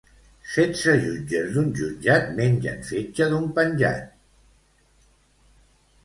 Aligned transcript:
Setze 0.51 0.93
jutges 1.01 1.51
d'un 1.57 1.67
jutjat 1.79 2.31
mengen 2.39 2.81
fetge 2.87 3.27
d'un 3.33 3.45
penjat. 3.59 4.09